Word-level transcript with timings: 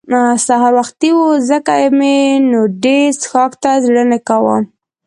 سهار 0.45 0.73
وختي 0.79 1.09
وو 1.17 1.27
ځکه 1.49 1.73
مې 1.97 2.17
نو 2.49 2.59
ډېر 2.83 3.09
څښاک 3.21 3.51
ته 3.63 3.69
زړه 3.85 4.03
نه 4.11 4.17
کاوه. 4.27 4.57